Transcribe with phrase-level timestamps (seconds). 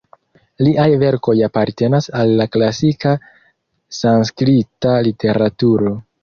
[0.67, 3.13] Liaj verkoj apartenas al la klasika
[3.99, 5.95] sanskrita literaturo.